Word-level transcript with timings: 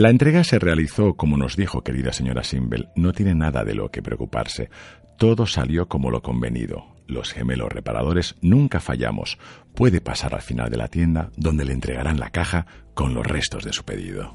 La 0.00 0.08
entrega 0.08 0.44
se 0.44 0.58
realizó 0.58 1.12
como 1.12 1.36
nos 1.36 1.56
dijo 1.56 1.82
querida 1.84 2.14
señora 2.14 2.42
Simbel. 2.42 2.88
No 2.96 3.12
tiene 3.12 3.34
nada 3.34 3.64
de 3.64 3.74
lo 3.74 3.90
que 3.90 4.00
preocuparse. 4.00 4.70
Todo 5.18 5.46
salió 5.46 5.88
como 5.88 6.10
lo 6.10 6.22
convenido. 6.22 6.86
Los 7.06 7.34
gemelos 7.34 7.70
reparadores 7.70 8.34
nunca 8.40 8.80
fallamos. 8.80 9.36
Puede 9.74 10.00
pasar 10.00 10.34
al 10.34 10.40
final 10.40 10.70
de 10.70 10.78
la 10.78 10.88
tienda 10.88 11.28
donde 11.36 11.66
le 11.66 11.74
entregarán 11.74 12.18
la 12.18 12.30
caja 12.30 12.64
con 12.94 13.12
los 13.12 13.26
restos 13.26 13.62
de 13.62 13.74
su 13.74 13.84
pedido. 13.84 14.34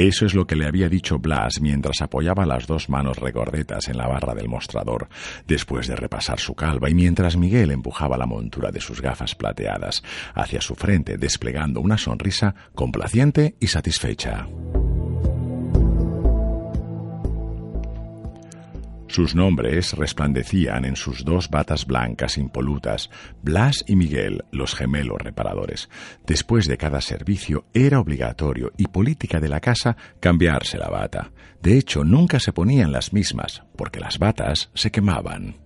Eso 0.00 0.24
es 0.24 0.32
lo 0.32 0.46
que 0.46 0.56
le 0.56 0.66
había 0.66 0.88
dicho 0.88 1.18
Blas 1.18 1.60
mientras 1.60 2.00
apoyaba 2.00 2.46
las 2.46 2.66
dos 2.66 2.88
manos 2.88 3.18
regordetas 3.18 3.86
en 3.88 3.98
la 3.98 4.08
barra 4.08 4.34
del 4.34 4.48
mostrador, 4.48 5.10
después 5.46 5.88
de 5.88 5.94
repasar 5.94 6.40
su 6.40 6.54
calva 6.54 6.88
y 6.88 6.94
mientras 6.94 7.36
Miguel 7.36 7.70
empujaba 7.70 8.16
la 8.16 8.24
montura 8.24 8.70
de 8.70 8.80
sus 8.80 9.02
gafas 9.02 9.34
plateadas 9.34 10.02
hacia 10.32 10.62
su 10.62 10.74
frente, 10.74 11.18
desplegando 11.18 11.82
una 11.82 11.98
sonrisa 11.98 12.54
complaciente 12.74 13.56
y 13.60 13.66
satisfecha. 13.66 14.46
Sus 19.10 19.34
nombres 19.34 19.94
resplandecían 19.94 20.84
en 20.84 20.94
sus 20.94 21.24
dos 21.24 21.50
batas 21.50 21.84
blancas 21.84 22.38
impolutas, 22.38 23.10
Blas 23.42 23.82
y 23.88 23.96
Miguel, 23.96 24.44
los 24.52 24.76
gemelos 24.76 25.20
reparadores. 25.20 25.90
Después 26.28 26.68
de 26.68 26.78
cada 26.78 27.00
servicio 27.00 27.64
era 27.74 27.98
obligatorio 27.98 28.70
y 28.76 28.86
política 28.86 29.40
de 29.40 29.48
la 29.48 29.58
casa 29.58 29.96
cambiarse 30.20 30.78
la 30.78 30.88
bata. 30.88 31.32
De 31.60 31.76
hecho, 31.76 32.04
nunca 32.04 32.38
se 32.38 32.52
ponían 32.52 32.92
las 32.92 33.12
mismas, 33.12 33.64
porque 33.74 33.98
las 33.98 34.20
batas 34.20 34.70
se 34.74 34.92
quemaban. 34.92 35.56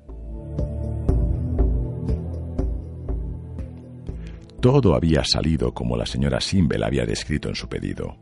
Todo 4.63 4.95
había 4.95 5.23
salido 5.23 5.75
como 5.75 5.99
la 5.99 6.07
señora 6.07 6.41
Simbel 6.41 6.83
había 6.83 7.05
descrito 7.05 7.51
en 7.51 7.57
su 7.57 7.69
pedido 7.69 8.17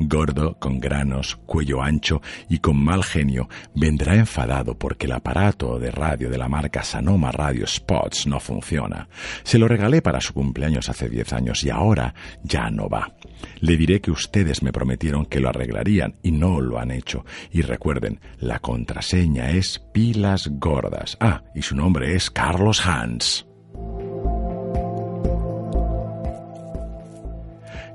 gordo, 0.00 0.58
con 0.58 0.80
granos, 0.80 1.36
cuello 1.46 1.82
ancho 1.82 2.22
y 2.48 2.58
con 2.58 2.82
mal 2.82 3.04
genio, 3.04 3.48
vendrá 3.74 4.16
enfadado 4.16 4.78
porque 4.78 5.06
el 5.06 5.12
aparato 5.12 5.78
de 5.78 5.90
radio 5.90 6.30
de 6.30 6.38
la 6.38 6.48
marca 6.48 6.82
Sanoma 6.82 7.30
Radio 7.32 7.66
Spots 7.66 8.26
no 8.26 8.40
funciona. 8.40 9.08
Se 9.42 9.58
lo 9.58 9.68
regalé 9.68 10.02
para 10.02 10.20
su 10.20 10.32
cumpleaños 10.32 10.88
hace 10.88 11.08
diez 11.08 11.32
años 11.32 11.62
y 11.64 11.70
ahora 11.70 12.14
ya 12.42 12.70
no 12.70 12.88
va. 12.88 13.14
Le 13.60 13.76
diré 13.76 14.00
que 14.00 14.10
ustedes 14.10 14.62
me 14.62 14.72
prometieron 14.72 15.26
que 15.26 15.40
lo 15.40 15.48
arreglarían 15.48 16.14
y 16.22 16.32
no 16.32 16.60
lo 16.60 16.78
han 16.78 16.90
hecho. 16.90 17.24
Y 17.50 17.62
recuerden, 17.62 18.20
la 18.38 18.58
contraseña 18.58 19.50
es 19.50 19.78
pilas 19.92 20.48
gordas. 20.52 21.16
Ah, 21.20 21.42
y 21.54 21.62
su 21.62 21.76
nombre 21.76 22.14
es 22.14 22.30
Carlos 22.30 22.86
Hans. 22.86 23.49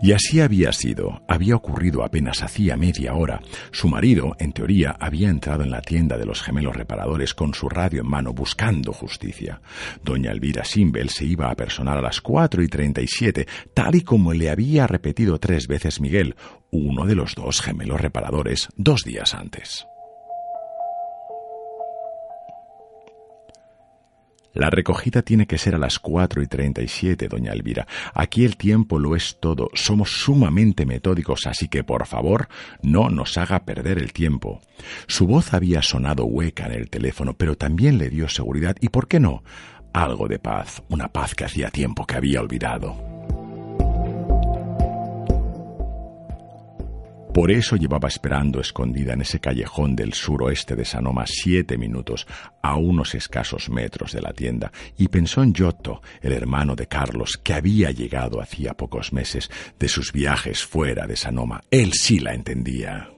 Y 0.01 0.11
así 0.11 0.39
había 0.39 0.71
sido. 0.71 1.21
Había 1.27 1.55
ocurrido 1.55 2.03
apenas 2.03 2.43
hacía 2.43 2.77
media 2.77 3.13
hora. 3.13 3.41
Su 3.71 3.87
marido, 3.87 4.35
en 4.39 4.53
teoría, 4.53 4.95
había 4.99 5.29
entrado 5.29 5.63
en 5.63 5.71
la 5.71 5.81
tienda 5.81 6.17
de 6.17 6.25
los 6.25 6.41
gemelos 6.41 6.75
reparadores 6.75 7.33
con 7.33 7.53
su 7.53 7.69
radio 7.69 8.01
en 8.01 8.07
mano 8.07 8.33
buscando 8.33 8.93
justicia. 8.93 9.61
Doña 10.03 10.31
Elvira 10.31 10.63
Simbel 10.63 11.09
se 11.09 11.25
iba 11.25 11.49
a 11.49 11.55
personar 11.55 11.97
a 11.97 12.01
las 12.01 12.21
cuatro 12.21 12.61
y 12.61 12.67
treinta 12.67 13.01
y 13.01 13.07
siete, 13.07 13.47
tal 13.73 13.95
y 13.95 14.01
como 14.01 14.33
le 14.33 14.49
había 14.49 14.87
repetido 14.87 15.39
tres 15.39 15.67
veces 15.67 15.99
Miguel, 16.01 16.35
uno 16.71 17.05
de 17.05 17.15
los 17.15 17.35
dos 17.35 17.61
gemelos 17.61 18.01
reparadores, 18.01 18.69
dos 18.75 19.03
días 19.03 19.33
antes. 19.33 19.85
La 24.55 24.69
recogida 24.69 25.21
tiene 25.21 25.47
que 25.47 25.57
ser 25.57 25.75
a 25.75 25.77
las 25.77 25.99
cuatro 25.99 26.41
y 26.41 26.47
treinta 26.47 26.81
y 26.81 26.87
siete, 26.87 27.27
doña 27.27 27.51
Elvira. 27.51 27.85
Aquí 28.13 28.45
el 28.45 28.55
tiempo 28.55 28.97
lo 28.99 29.15
es 29.15 29.37
todo. 29.41 29.69
Somos 29.73 30.09
sumamente 30.09 30.85
metódicos, 30.85 31.45
así 31.45 31.67
que 31.67 31.83
por 31.83 32.07
favor 32.07 32.47
no 32.81 33.09
nos 33.09 33.37
haga 33.37 33.65
perder 33.65 33.99
el 33.99 34.13
tiempo. 34.13 34.61
Su 35.07 35.27
voz 35.27 35.53
había 35.53 35.81
sonado 35.81 36.25
hueca 36.25 36.67
en 36.67 36.71
el 36.71 36.89
teléfono, 36.89 37.33
pero 37.33 37.55
también 37.55 37.97
le 37.97 38.09
dio 38.09 38.29
seguridad 38.29 38.77
y, 38.79 38.89
¿por 38.89 39.09
qué 39.09 39.19
no? 39.19 39.43
Algo 39.93 40.27
de 40.29 40.39
paz, 40.39 40.81
una 40.89 41.09
paz 41.09 41.35
que 41.35 41.43
hacía 41.43 41.69
tiempo 41.69 42.07
que 42.07 42.15
había 42.15 42.39
olvidado. 42.39 43.14
Por 47.35 47.51
eso 47.51 47.75
llevaba 47.75 48.07
esperando 48.07 48.61
escondida 48.61 49.11
en 49.11 49.19
ese 49.19 49.41
callejón 49.41 49.93
del 49.93 50.13
suroeste 50.13 50.73
de 50.73 50.85
Sanoma 50.85 51.25
siete 51.27 51.77
minutos, 51.77 52.25
a 52.61 52.77
unos 52.77 53.13
escasos 53.13 53.69
metros 53.69 54.13
de 54.13 54.21
la 54.21 54.31
tienda, 54.31 54.71
y 54.97 55.09
pensó 55.09 55.43
en 55.43 55.53
Giotto, 55.53 56.01
el 56.21 56.31
hermano 56.31 56.77
de 56.77 56.87
Carlos, 56.87 57.37
que 57.43 57.53
había 57.53 57.91
llegado 57.91 58.39
hacía 58.39 58.73
pocos 58.75 59.11
meses 59.11 59.51
de 59.77 59.89
sus 59.89 60.13
viajes 60.13 60.63
fuera 60.63 61.07
de 61.07 61.17
Sanoma. 61.17 61.61
Él 61.69 61.91
sí 61.91 62.19
la 62.19 62.33
entendía. 62.33 63.14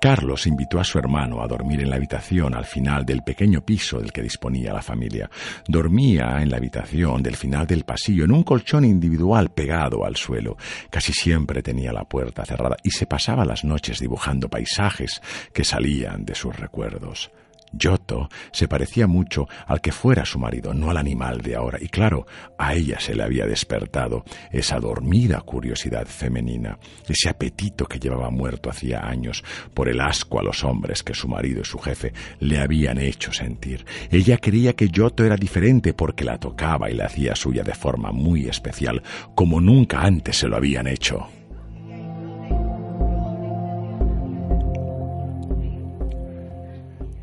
Carlos 0.00 0.46
invitó 0.46 0.78
a 0.78 0.84
su 0.84 0.98
hermano 0.98 1.42
a 1.42 1.48
dormir 1.48 1.80
en 1.80 1.90
la 1.90 1.96
habitación 1.96 2.54
al 2.54 2.64
final 2.64 3.04
del 3.04 3.22
pequeño 3.22 3.64
piso 3.64 3.98
del 3.98 4.12
que 4.12 4.22
disponía 4.22 4.72
la 4.72 4.82
familia. 4.82 5.30
Dormía 5.66 6.42
en 6.42 6.50
la 6.50 6.58
habitación 6.58 7.22
del 7.22 7.36
final 7.36 7.66
del 7.66 7.84
pasillo, 7.84 8.24
en 8.24 8.32
un 8.32 8.42
colchón 8.42 8.84
individual 8.84 9.50
pegado 9.50 10.04
al 10.04 10.16
suelo. 10.16 10.56
Casi 10.90 11.12
siempre 11.12 11.62
tenía 11.62 11.92
la 11.92 12.04
puerta 12.04 12.44
cerrada 12.44 12.76
y 12.82 12.90
se 12.90 13.06
pasaba 13.06 13.44
las 13.44 13.64
noches 13.64 13.98
dibujando 13.98 14.48
paisajes 14.48 15.20
que 15.52 15.64
salían 15.64 16.24
de 16.24 16.34
sus 16.34 16.54
recuerdos. 16.56 17.30
Giotto 17.72 18.28
se 18.52 18.68
parecía 18.68 19.06
mucho 19.06 19.48
al 19.66 19.80
que 19.80 19.92
fuera 19.92 20.24
su 20.24 20.38
marido, 20.38 20.74
no 20.74 20.90
al 20.90 20.96
animal 20.96 21.40
de 21.40 21.56
ahora, 21.56 21.78
y 21.80 21.88
claro, 21.88 22.26
a 22.58 22.74
ella 22.74 23.00
se 23.00 23.14
le 23.14 23.22
había 23.22 23.46
despertado 23.46 24.24
esa 24.50 24.78
dormida 24.78 25.40
curiosidad 25.40 26.06
femenina, 26.06 26.78
ese 27.08 27.28
apetito 27.28 27.86
que 27.86 27.98
llevaba 27.98 28.30
muerto 28.30 28.70
hacía 28.70 29.06
años 29.06 29.44
por 29.74 29.88
el 29.88 30.00
asco 30.00 30.40
a 30.40 30.42
los 30.42 30.64
hombres 30.64 31.02
que 31.02 31.14
su 31.14 31.28
marido 31.28 31.62
y 31.62 31.64
su 31.64 31.78
jefe 31.78 32.12
le 32.40 32.58
habían 32.58 32.98
hecho 32.98 33.32
sentir. 33.32 33.84
Ella 34.10 34.38
creía 34.38 34.74
que 34.74 34.88
Giotto 34.88 35.24
era 35.24 35.36
diferente 35.36 35.94
porque 35.94 36.24
la 36.24 36.38
tocaba 36.38 36.90
y 36.90 36.94
la 36.94 37.06
hacía 37.06 37.34
suya 37.34 37.62
de 37.62 37.74
forma 37.74 38.12
muy 38.12 38.48
especial, 38.48 39.02
como 39.34 39.60
nunca 39.60 40.00
antes 40.02 40.36
se 40.36 40.48
lo 40.48 40.56
habían 40.56 40.86
hecho. 40.86 41.28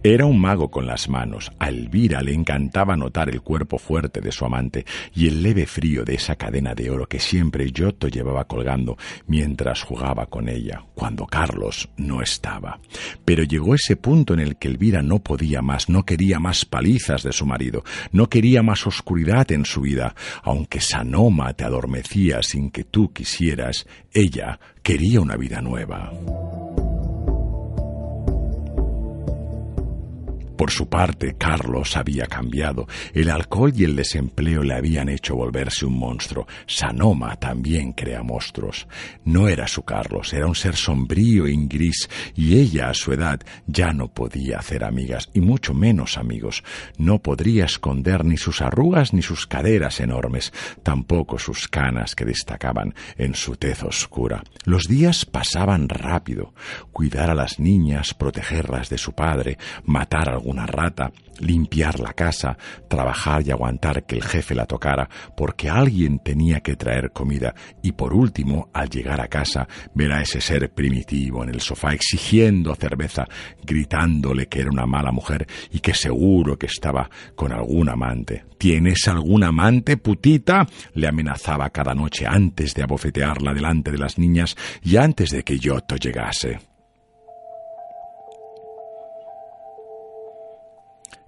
Era 0.06 0.26
un 0.26 0.38
mago 0.38 0.70
con 0.70 0.86
las 0.86 1.08
manos. 1.08 1.50
A 1.60 1.70
Elvira 1.70 2.22
le 2.22 2.34
encantaba 2.34 2.98
notar 2.98 3.30
el 3.30 3.42
cuerpo 3.42 3.78
fuerte 3.78 4.20
de 4.20 4.34
su 4.34 4.44
amante 4.44 4.86
y 5.16 5.30
el 5.30 5.42
leve 5.42 5.66
frío 5.66 6.04
de 6.04 6.16
esa 6.16 6.36
cadena 6.36 6.76
de 6.76 6.90
oro 6.90 7.08
que 7.08 7.22
siempre 7.22 7.72
Giotto 7.72 8.10
llevaba 8.10 8.44
colgando 8.44 8.98
mientras 9.28 9.82
jugaba 9.82 10.26
con 10.26 10.50
ella, 10.50 10.84
cuando 10.94 11.26
Carlos 11.26 11.88
no 11.96 12.22
estaba. 12.22 12.82
Pero 13.24 13.44
llegó 13.44 13.76
ese 13.76 13.96
punto 13.96 14.34
en 14.34 14.42
el 14.42 14.58
que 14.58 14.68
Elvira 14.68 15.02
no 15.02 15.20
podía 15.20 15.62
más, 15.62 15.88
no 15.88 16.04
quería 16.04 16.38
más 16.38 16.66
palizas 16.66 17.24
de 17.24 17.32
su 17.32 17.46
marido, 17.46 17.86
no 18.12 18.28
quería 18.28 18.62
más 18.62 18.86
oscuridad 18.86 19.50
en 19.54 19.64
su 19.64 19.80
vida. 19.80 20.16
Aunque 20.44 20.82
Sanoma 20.82 21.54
te 21.54 21.64
adormecía 21.64 22.44
sin 22.44 22.72
que 22.72 22.84
tú 22.84 23.14
quisieras, 23.14 23.88
ella 24.12 24.60
quería 24.82 25.22
una 25.22 25.38
vida 25.38 25.62
nueva. 25.62 26.12
Por 30.64 30.72
su 30.72 30.88
parte, 30.88 31.36
Carlos 31.38 31.98
había 31.98 32.26
cambiado. 32.26 32.88
El 33.14 33.30
alcohol 33.30 33.74
y 33.76 33.84
el 33.84 33.98
desempleo 33.98 34.64
le 34.64 34.76
habían 34.76 35.10
hecho 35.10 35.36
volverse 35.36 35.86
un 35.86 36.00
monstruo. 36.00 36.48
Sanoma 36.68 37.36
también 37.36 37.92
crea 37.92 38.24
monstruos. 38.24 38.88
No 39.26 39.50
era 39.50 39.68
su 39.68 39.84
Carlos, 39.84 40.32
era 40.32 40.48
un 40.48 40.56
ser 40.56 40.78
sombrío 40.78 41.50
y 41.50 41.68
gris, 41.68 42.10
y 42.34 42.60
ella 42.60 42.90
a 42.90 42.94
su 42.94 43.12
edad 43.12 43.42
ya 43.68 43.92
no 43.92 44.08
podía 44.08 44.60
hacer 44.60 44.86
amigas, 44.86 45.30
y 45.34 45.42
mucho 45.42 45.74
menos 45.74 46.18
amigos. 46.18 46.64
No 46.98 47.20
podría 47.20 47.66
esconder 47.66 48.24
ni 48.24 48.38
sus 48.38 48.62
arrugas 48.62 49.14
ni 49.14 49.22
sus 49.22 49.46
caderas 49.46 50.00
enormes, 50.00 50.54
tampoco 50.82 51.40
sus 51.40 51.68
canas 51.68 52.16
que 52.16 52.24
destacaban 52.24 52.96
en 53.18 53.36
su 53.36 53.58
tez 53.58 53.84
oscura. 53.84 54.44
Los 54.64 54.86
días 54.86 55.26
pasaban 55.26 55.90
rápido. 55.90 56.54
Cuidar 56.94 57.30
a 57.32 57.36
las 57.36 57.60
niñas, 57.60 58.14
protegerlas 58.14 58.90
de 58.90 58.98
su 58.98 59.12
padre, 59.12 59.58
matar 59.84 60.30
a 60.30 60.32
algún 60.36 60.53
una 60.54 60.66
rata, 60.66 61.12
limpiar 61.40 62.00
la 62.00 62.14
casa, 62.14 62.58
trabajar 62.88 63.46
y 63.46 63.52
aguantar 63.52 64.06
que 64.06 64.16
el 64.16 64.24
jefe 64.24 64.56
la 64.56 64.66
tocara, 64.66 65.10
porque 65.36 65.70
alguien 65.70 66.20
tenía 66.20 66.62
que 66.62 66.76
traer 66.76 67.12
comida, 67.12 67.54
y 67.82 67.92
por 67.92 68.14
último, 68.14 68.70
al 68.74 68.90
llegar 68.90 69.20
a 69.20 69.28
casa, 69.28 69.68
ver 69.94 70.12
a 70.12 70.22
ese 70.22 70.40
ser 70.42 70.72
primitivo 70.72 71.44
en 71.44 71.50
el 71.50 71.62
sofá 71.62 71.94
exigiendo 71.94 72.76
cerveza, 72.76 73.28
gritándole 73.64 74.48
que 74.48 74.62
era 74.62 74.70
una 74.70 74.86
mala 74.86 75.12
mujer 75.12 75.48
y 75.72 75.80
que 75.80 75.94
seguro 75.94 76.58
que 76.58 76.68
estaba 76.68 77.10
con 77.36 77.52
algún 77.52 77.90
amante. 77.90 78.46
¿Tienes 78.58 79.08
algún 79.08 79.44
amante, 79.44 79.98
putita? 79.98 80.68
le 80.94 81.08
amenazaba 81.08 81.70
cada 81.70 81.94
noche 81.94 82.26
antes 82.26 82.74
de 82.74 82.84
abofetearla 82.84 83.54
delante 83.54 83.92
de 83.92 83.98
las 83.98 84.18
niñas 84.18 84.56
y 84.82 84.98
antes 84.98 85.32
de 85.32 85.44
que 85.44 85.60
Yoto 85.60 85.96
llegase. 85.98 86.73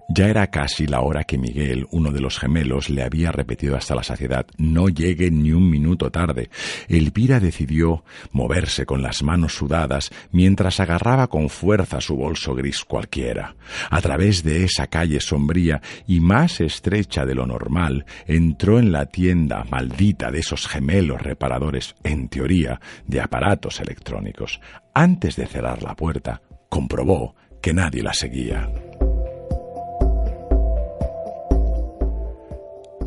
Ya 0.08 0.28
era 0.28 0.46
casi 0.46 0.86
la 0.86 1.00
hora 1.00 1.24
que 1.24 1.36
Miguel, 1.36 1.86
uno 1.90 2.12
de 2.12 2.20
los 2.20 2.38
gemelos, 2.38 2.90
le 2.90 3.02
había 3.02 3.32
repetido 3.32 3.76
hasta 3.76 3.96
la 3.96 4.04
saciedad 4.04 4.46
no 4.56 4.88
llegue 4.88 5.30
ni 5.32 5.52
un 5.52 5.68
minuto 5.68 6.10
tarde. 6.10 6.48
Elvira 6.88 7.40
decidió 7.40 8.04
moverse 8.30 8.86
con 8.86 9.02
las 9.02 9.22
manos 9.24 9.54
sudadas 9.54 10.10
mientras 10.30 10.78
agarraba 10.78 11.26
con 11.26 11.48
fuerza 11.48 12.00
su 12.00 12.16
bolso 12.16 12.54
gris 12.54 12.84
cualquiera. 12.84 13.56
A 13.90 14.00
través 14.00 14.44
de 14.44 14.64
esa 14.64 14.86
calle 14.86 15.20
sombría 15.20 15.80
y 16.06 16.20
más 16.20 16.60
estrecha 16.60 17.24
de 17.24 17.34
lo 17.34 17.46
normal, 17.46 18.06
entró 18.26 18.78
en 18.78 18.92
la 18.92 19.06
tienda 19.06 19.64
maldita 19.64 20.30
de 20.30 20.38
esos 20.38 20.68
gemelos 20.68 21.20
reparadores, 21.20 21.96
en 22.04 22.28
teoría, 22.28 22.80
de 23.06 23.20
aparatos 23.20 23.80
electrónicos. 23.80 24.60
Antes 24.94 25.34
de 25.34 25.46
cerrar 25.46 25.82
la 25.82 25.96
puerta, 25.96 26.42
comprobó 26.68 27.34
que 27.60 27.74
nadie 27.74 28.02
la 28.02 28.14
seguía. 28.14 28.70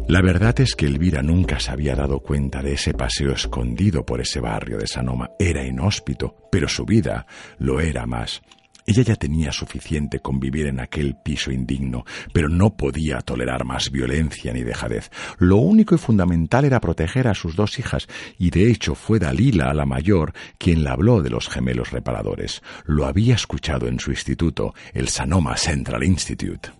La 0.09 0.23
verdad 0.23 0.59
es 0.59 0.75
que 0.75 0.87
Elvira 0.87 1.21
nunca 1.21 1.59
se 1.59 1.69
había 1.69 1.95
dado 1.95 2.21
cuenta 2.21 2.63
de 2.63 2.73
ese 2.73 2.95
paseo 2.95 3.31
escondido 3.31 4.03
por 4.03 4.19
ese 4.19 4.39
barrio 4.39 4.79
de 4.79 4.87
Sanoma. 4.87 5.29
Era 5.37 5.63
inhóspito, 5.63 6.35
pero 6.51 6.67
su 6.67 6.83
vida 6.83 7.27
lo 7.59 7.79
era 7.79 8.07
más. 8.07 8.41
Ella 8.87 9.03
ya 9.03 9.15
tenía 9.15 9.51
suficiente 9.51 10.19
con 10.19 10.39
vivir 10.39 10.65
en 10.65 10.79
aquel 10.79 11.15
piso 11.23 11.51
indigno, 11.51 12.05
pero 12.33 12.49
no 12.49 12.75
podía 12.75 13.19
tolerar 13.19 13.65
más 13.65 13.91
violencia 13.91 14.51
ni 14.51 14.63
dejadez. 14.63 15.11
Lo 15.37 15.57
único 15.57 15.93
y 15.93 15.99
fundamental 15.99 16.65
era 16.65 16.81
proteger 16.81 17.27
a 17.27 17.35
sus 17.35 17.55
dos 17.55 17.77
hijas, 17.77 18.07
y 18.39 18.49
de 18.49 18.71
hecho 18.71 18.95
fue 18.95 19.19
Dalila, 19.19 19.71
la 19.75 19.85
mayor, 19.85 20.33
quien 20.57 20.83
le 20.83 20.89
habló 20.89 21.21
de 21.21 21.29
los 21.29 21.49
gemelos 21.49 21.91
reparadores. 21.91 22.63
Lo 22.83 23.05
había 23.05 23.35
escuchado 23.35 23.87
en 23.87 23.99
su 23.99 24.09
instituto, 24.09 24.73
el 24.91 25.07
Sanoma 25.07 25.55
Central 25.55 26.03
Institute. 26.03 26.78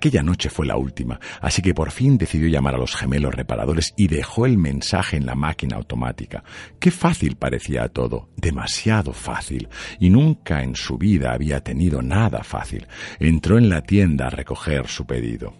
Aquella 0.00 0.22
noche 0.22 0.48
fue 0.48 0.66
la 0.66 0.78
última, 0.78 1.20
así 1.42 1.60
que 1.60 1.74
por 1.74 1.90
fin 1.90 2.16
decidió 2.16 2.48
llamar 2.48 2.74
a 2.74 2.78
los 2.78 2.96
gemelos 2.96 3.34
reparadores 3.34 3.92
y 3.98 4.08
dejó 4.08 4.46
el 4.46 4.56
mensaje 4.56 5.18
en 5.18 5.26
la 5.26 5.34
máquina 5.34 5.76
automática. 5.76 6.42
Qué 6.78 6.90
fácil 6.90 7.36
parecía 7.36 7.86
todo, 7.88 8.30
demasiado 8.34 9.12
fácil, 9.12 9.68
y 9.98 10.08
nunca 10.08 10.62
en 10.62 10.74
su 10.74 10.96
vida 10.96 11.34
había 11.34 11.60
tenido 11.60 12.00
nada 12.00 12.42
fácil. 12.42 12.86
Entró 13.18 13.58
en 13.58 13.68
la 13.68 13.82
tienda 13.82 14.28
a 14.28 14.30
recoger 14.30 14.88
su 14.88 15.04
pedido. 15.04 15.52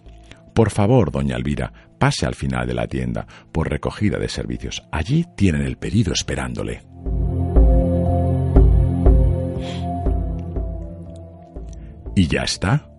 Por 0.55 0.71
favor, 0.71 1.11
doña 1.11 1.35
Elvira, 1.35 1.71
pase 1.99 2.25
al 2.25 2.33
final 2.33 2.65
de 2.65 2.73
la 2.73 2.87
tienda, 2.87 3.27
por 3.51 3.69
recogida 3.69 4.17
de 4.17 4.27
servicios. 4.27 4.81
Allí 4.91 5.23
tienen 5.37 5.61
el 5.61 5.77
pedido 5.77 6.13
esperándole. 6.13 6.81
¿Y 12.15 12.27
ya 12.27 12.41
está? 12.41 12.90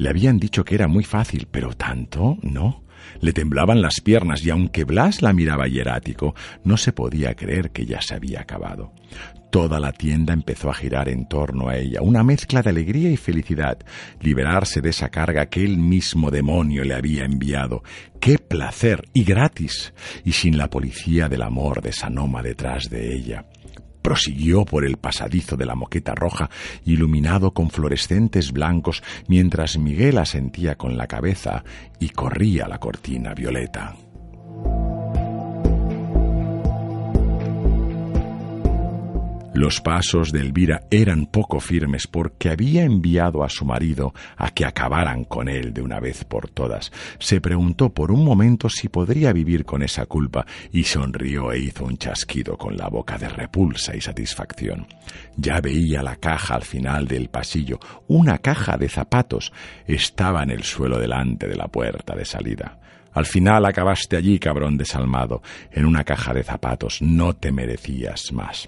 Le 0.00 0.08
habían 0.08 0.38
dicho 0.38 0.64
que 0.64 0.76
era 0.76 0.88
muy 0.88 1.04
fácil, 1.04 1.46
pero 1.50 1.74
tanto 1.74 2.38
no. 2.40 2.84
Le 3.20 3.34
temblaban 3.34 3.82
las 3.82 4.00
piernas 4.00 4.42
y 4.42 4.48
aunque 4.48 4.84
Blas 4.84 5.20
la 5.20 5.34
miraba 5.34 5.68
hierático, 5.68 6.34
no 6.64 6.78
se 6.78 6.94
podía 6.94 7.34
creer 7.34 7.70
que 7.70 7.84
ya 7.84 8.00
se 8.00 8.14
había 8.14 8.40
acabado. 8.40 8.94
Toda 9.50 9.78
la 9.78 9.92
tienda 9.92 10.32
empezó 10.32 10.70
a 10.70 10.74
girar 10.74 11.10
en 11.10 11.28
torno 11.28 11.68
a 11.68 11.76
ella, 11.76 12.00
una 12.00 12.22
mezcla 12.22 12.62
de 12.62 12.70
alegría 12.70 13.10
y 13.10 13.18
felicidad, 13.18 13.76
liberarse 14.22 14.80
de 14.80 14.88
esa 14.88 15.10
carga 15.10 15.50
que 15.50 15.62
el 15.62 15.76
mismo 15.76 16.30
demonio 16.30 16.82
le 16.82 16.94
había 16.94 17.26
enviado. 17.26 17.82
¡Qué 18.20 18.38
placer! 18.38 19.02
Y 19.12 19.24
gratis, 19.24 19.92
y 20.24 20.32
sin 20.32 20.56
la 20.56 20.70
policía 20.70 21.28
del 21.28 21.42
amor 21.42 21.82
de 21.82 21.92
Sanoma 21.92 22.42
detrás 22.42 22.88
de 22.88 23.14
ella 23.14 23.44
prosiguió 24.02 24.64
por 24.64 24.84
el 24.84 24.96
pasadizo 24.96 25.56
de 25.56 25.66
la 25.66 25.74
moqueta 25.74 26.14
roja, 26.14 26.50
iluminado 26.84 27.52
con 27.52 27.70
fluorescentes 27.70 28.52
blancos, 28.52 29.02
mientras 29.28 29.78
Miguel 29.78 30.18
asentía 30.18 30.76
con 30.76 30.96
la 30.96 31.06
cabeza 31.06 31.64
y 31.98 32.10
corría 32.10 32.68
la 32.68 32.78
cortina 32.78 33.34
violeta. 33.34 33.96
Los 39.60 39.82
pasos 39.82 40.32
de 40.32 40.40
Elvira 40.40 40.84
eran 40.90 41.26
poco 41.26 41.60
firmes 41.60 42.06
porque 42.06 42.48
había 42.48 42.82
enviado 42.82 43.44
a 43.44 43.50
su 43.50 43.66
marido 43.66 44.14
a 44.38 44.52
que 44.52 44.64
acabaran 44.64 45.24
con 45.24 45.50
él 45.50 45.74
de 45.74 45.82
una 45.82 46.00
vez 46.00 46.24
por 46.24 46.48
todas. 46.48 46.90
Se 47.18 47.42
preguntó 47.42 47.92
por 47.92 48.10
un 48.10 48.24
momento 48.24 48.70
si 48.70 48.88
podría 48.88 49.34
vivir 49.34 49.66
con 49.66 49.82
esa 49.82 50.06
culpa 50.06 50.46
y 50.72 50.84
sonrió 50.84 51.52
e 51.52 51.58
hizo 51.58 51.84
un 51.84 51.98
chasquido 51.98 52.56
con 52.56 52.74
la 52.74 52.88
boca 52.88 53.18
de 53.18 53.28
repulsa 53.28 53.94
y 53.94 54.00
satisfacción. 54.00 54.86
Ya 55.36 55.60
veía 55.60 56.02
la 56.02 56.16
caja 56.16 56.54
al 56.54 56.64
final 56.64 57.06
del 57.06 57.28
pasillo, 57.28 57.78
una 58.08 58.38
caja 58.38 58.78
de 58.78 58.88
zapatos. 58.88 59.52
Estaba 59.86 60.42
en 60.42 60.52
el 60.52 60.64
suelo 60.64 60.98
delante 60.98 61.46
de 61.46 61.56
la 61.56 61.68
puerta 61.68 62.16
de 62.16 62.24
salida. 62.24 62.78
Al 63.12 63.26
final 63.26 63.66
acabaste 63.66 64.16
allí, 64.16 64.38
cabrón 64.38 64.78
desalmado, 64.78 65.42
en 65.70 65.84
una 65.84 66.02
caja 66.02 66.32
de 66.32 66.44
zapatos. 66.44 67.02
No 67.02 67.36
te 67.36 67.52
merecías 67.52 68.32
más. 68.32 68.66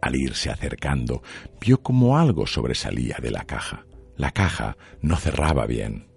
Al 0.00 0.16
irse 0.16 0.50
acercando, 0.50 1.22
vio 1.60 1.82
como 1.82 2.18
algo 2.18 2.46
sobresalía 2.46 3.16
de 3.20 3.30
la 3.30 3.44
caja. 3.44 3.84
La 4.16 4.32
caja 4.32 4.76
no 5.00 5.16
cerraba 5.16 5.66
bien. 5.66 6.08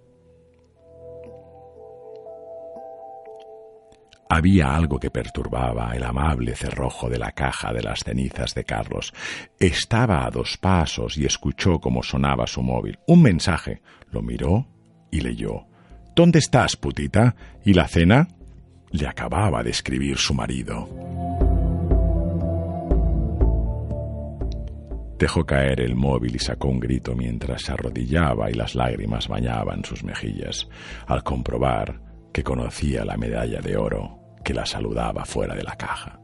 Había 4.34 4.74
algo 4.74 4.98
que 4.98 5.12
perturbaba 5.12 5.94
el 5.94 6.04
amable 6.04 6.56
cerrojo 6.56 7.10
de 7.10 7.20
la 7.20 7.34
caja 7.34 7.74
de 7.74 7.84
las 7.84 8.00
cenizas 8.00 8.56
de 8.56 8.64
Carlos. 8.64 9.14
Estaba 9.60 10.26
a 10.26 10.32
dos 10.32 10.58
pasos 10.58 11.18
y 11.18 11.26
escuchó 11.26 11.80
cómo 11.80 12.02
sonaba 12.02 12.48
su 12.48 12.62
móvil. 12.62 12.98
Un 13.08 13.24
mensaje. 13.24 13.82
Lo 14.10 14.22
miró 14.22 14.68
y 15.12 15.20
leyó. 15.20 15.66
¿Dónde 16.16 16.40
estás, 16.40 16.78
putita? 16.78 17.36
¿Y 17.66 17.74
la 17.74 17.90
cena? 17.90 18.30
Le 18.92 19.06
acababa 19.06 19.64
de 19.64 19.72
escribir 19.72 20.18
su 20.18 20.34
marido. 20.34 20.88
Dejó 25.22 25.46
caer 25.46 25.82
el 25.82 25.96
móvil 25.96 26.36
y 26.36 26.40
sacó 26.40 26.70
un 26.70 26.80
grito 26.80 27.14
mientras 27.14 27.62
se 27.62 27.74
arrodillaba 27.74 28.50
y 28.50 28.56
las 28.56 28.74
lágrimas 28.74 29.28
bañaban 29.28 29.86
sus 29.86 30.04
mejillas, 30.04 30.68
al 31.06 31.24
comprobar 31.24 32.02
que 32.34 32.44
conocía 32.44 33.06
la 33.06 33.18
medalla 33.18 33.62
de 33.62 33.78
oro 33.78 34.18
que 34.44 34.56
la 34.56 34.66
saludaba 34.66 35.24
fuera 35.24 35.54
de 35.54 35.62
la 35.62 35.76
caja. 35.76 36.21